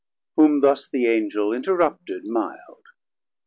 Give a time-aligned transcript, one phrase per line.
[0.35, 2.87] Whom thus the Angel interrupted milde.